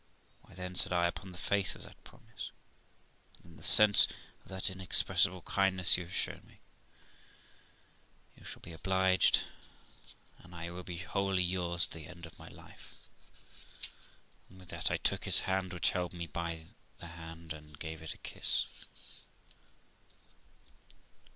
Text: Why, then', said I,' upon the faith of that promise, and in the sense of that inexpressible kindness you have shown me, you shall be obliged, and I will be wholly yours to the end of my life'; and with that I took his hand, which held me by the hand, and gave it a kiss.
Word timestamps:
Why, 0.41 0.55
then', 0.55 0.73
said 0.75 0.91
I,' 0.91 1.05
upon 1.05 1.31
the 1.31 1.37
faith 1.37 1.75
of 1.75 1.83
that 1.83 2.03
promise, 2.03 2.49
and 3.43 3.51
in 3.51 3.57
the 3.57 3.61
sense 3.61 4.07
of 4.41 4.49
that 4.49 4.67
inexpressible 4.71 5.43
kindness 5.43 5.95
you 5.95 6.05
have 6.05 6.15
shown 6.15 6.41
me, 6.47 6.59
you 8.35 8.43
shall 8.43 8.63
be 8.63 8.73
obliged, 8.73 9.43
and 10.39 10.55
I 10.55 10.71
will 10.71 10.81
be 10.81 10.97
wholly 10.97 11.43
yours 11.43 11.85
to 11.85 11.99
the 11.99 12.07
end 12.07 12.25
of 12.25 12.39
my 12.39 12.47
life'; 12.47 13.07
and 14.49 14.57
with 14.59 14.69
that 14.69 14.89
I 14.89 14.97
took 14.97 15.25
his 15.25 15.41
hand, 15.41 15.71
which 15.71 15.91
held 15.91 16.13
me 16.13 16.25
by 16.25 16.65
the 16.97 17.05
hand, 17.05 17.53
and 17.53 17.77
gave 17.77 18.01
it 18.01 18.15
a 18.15 18.17
kiss. 18.17 18.65